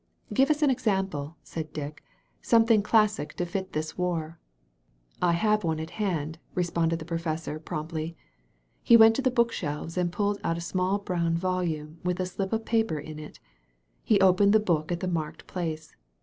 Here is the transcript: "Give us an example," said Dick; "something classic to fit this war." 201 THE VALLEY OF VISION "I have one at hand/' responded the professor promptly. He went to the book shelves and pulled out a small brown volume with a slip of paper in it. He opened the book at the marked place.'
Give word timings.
"Give 0.33 0.49
us 0.49 0.63
an 0.63 0.71
example," 0.71 1.37
said 1.43 1.73
Dick; 1.73 2.03
"something 2.41 2.81
classic 2.81 3.35
to 3.35 3.45
fit 3.45 3.73
this 3.73 3.99
war." 3.99 4.39
201 5.19 5.19
THE 5.19 5.21
VALLEY 5.21 5.35
OF 5.35 5.37
VISION 5.37 5.47
"I 5.47 5.51
have 5.51 5.63
one 5.63 5.79
at 5.79 5.89
hand/' 6.25 6.37
responded 6.55 6.97
the 6.97 7.05
professor 7.05 7.59
promptly. 7.59 8.17
He 8.81 8.97
went 8.97 9.15
to 9.17 9.21
the 9.21 9.29
book 9.29 9.51
shelves 9.51 9.97
and 9.97 10.11
pulled 10.11 10.39
out 10.43 10.57
a 10.57 10.61
small 10.61 10.97
brown 10.97 11.35
volume 11.35 11.99
with 12.03 12.19
a 12.19 12.25
slip 12.25 12.51
of 12.51 12.65
paper 12.65 12.97
in 12.97 13.19
it. 13.19 13.39
He 14.03 14.19
opened 14.19 14.53
the 14.53 14.59
book 14.59 14.91
at 14.91 15.01
the 15.01 15.07
marked 15.07 15.45
place.' 15.45 15.95